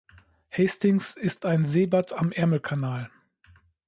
[0.49, 3.11] Hastings ist ein Seebad am Ärmelkanal.